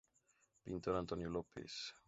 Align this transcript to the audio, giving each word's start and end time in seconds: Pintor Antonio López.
Pintor 0.63 0.95
Antonio 0.95 1.29
López. 1.29 1.93